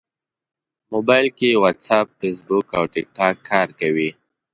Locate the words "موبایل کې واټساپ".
0.93-2.07